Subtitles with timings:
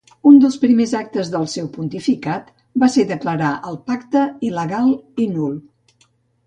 [0.27, 2.49] Un dels primers actes del seu pontificat
[2.85, 4.95] va ser declarar el pacte il·legal
[5.27, 5.55] i nul.